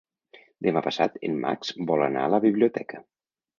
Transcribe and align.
Demà 0.67 0.81
passat 0.85 1.19
en 1.29 1.37
Max 1.45 1.75
vol 1.93 2.07
anar 2.09 2.25
a 2.25 2.35
la 2.37 2.43
biblioteca. 2.49 3.07